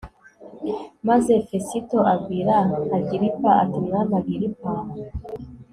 [1.07, 2.53] Maze Fesito abwira
[2.97, 4.71] Agiripa ati Mwami Agiripa